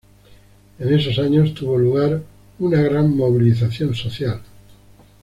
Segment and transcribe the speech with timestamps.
[0.79, 2.23] En esos años tuvo lugar
[2.57, 4.41] una gran movilización social.